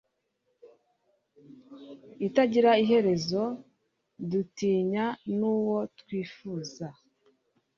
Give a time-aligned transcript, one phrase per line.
[2.27, 3.43] Itagira iherezo
[4.29, 5.05] dutinya
[5.37, 6.85] nuwo twifuza